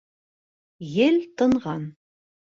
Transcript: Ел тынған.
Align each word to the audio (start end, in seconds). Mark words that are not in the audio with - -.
Ел 0.93 1.21
тынған. 1.43 1.87